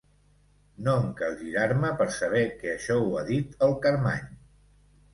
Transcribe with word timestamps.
No 0.87 0.95
em 1.01 1.11
cal 1.19 1.35
girar-me 1.43 1.93
per 2.01 2.09
saber 2.17 2.43
que 2.65 2.75
això 2.75 3.01
ho 3.05 3.15
ha 3.15 3.25
dit 3.31 3.57
el 3.71 3.81
Carmany. 3.87 4.29